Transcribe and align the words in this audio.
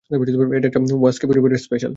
এটা 0.57 0.67
একটা 0.67 0.79
ওয়াকাওস্কি 0.81 1.25
পরিবারের 1.27 1.57
স্পেশাল। 1.57 1.89